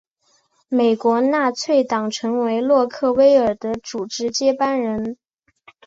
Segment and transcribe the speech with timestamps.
[0.67, 5.15] 美国纳粹党成为洛克威尔的组织接班人。